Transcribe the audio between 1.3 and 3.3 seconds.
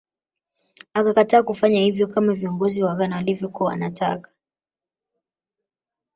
kufanya hivyo kama viongozi wa Ghana